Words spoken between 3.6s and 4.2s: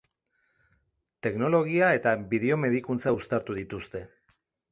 dituzte.